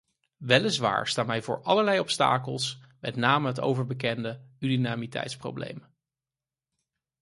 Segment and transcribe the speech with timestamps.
[0.37, 5.83] Weliswaar staan wij voor allerlei obstakels, met name het overbekende unanimiteitsprobleem.